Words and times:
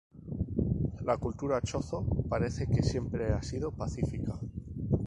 La 1.03 1.17
cultura 1.19 1.61
Chozo 1.61 2.03
parece 2.27 2.65
que 2.65 2.81
siempre 2.81 3.33
ha 3.33 3.43
sido 3.43 3.69
pacífica. 3.71 4.33